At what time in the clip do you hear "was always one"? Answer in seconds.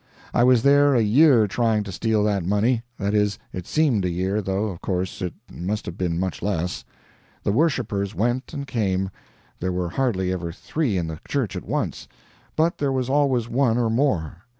12.91-13.77